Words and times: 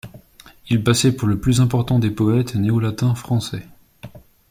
Il 0.71 0.83
passait 0.83 1.11
pour 1.11 1.27
le 1.27 1.39
plus 1.39 1.61
important 1.61 1.99
des 1.99 2.09
poètes 2.09 2.55
néolatins 2.55 3.13
français. 3.13 3.67